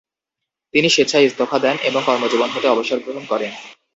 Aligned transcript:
তিনি 0.73 0.87
স্বেচ্ছায় 0.89 1.25
ইস্তফা 1.25 1.57
দেন 1.59 1.75
এবং 1.83 2.01
কর্মজীবন 2.05 2.49
হতে 2.49 2.67
অবসর 2.67 2.97
গ্রহণ 2.99 3.23
করেন। 3.25 3.51